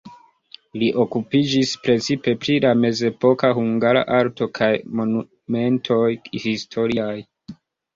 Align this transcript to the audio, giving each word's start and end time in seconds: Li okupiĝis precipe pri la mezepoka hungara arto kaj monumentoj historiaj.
Li 0.83 0.87
okupiĝis 1.03 1.73
precipe 1.83 2.33
pri 2.47 2.57
la 2.67 2.73
mezepoka 2.85 3.53
hungara 3.61 4.05
arto 4.23 4.51
kaj 4.59 4.75
monumentoj 4.99 6.05
historiaj. 6.51 7.17